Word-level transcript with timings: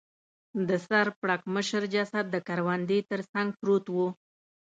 د 0.67 0.69
سر 0.87 1.07
پړکمشر 1.19 1.83
جسد 1.93 2.25
د 2.31 2.35
کروندې 2.47 2.99
تر 3.09 3.21
څنګ 3.31 3.49
پروت 3.59 3.85
و. 3.95 3.97